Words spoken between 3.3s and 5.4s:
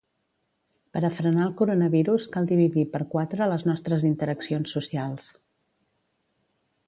les nostres interaccions socials.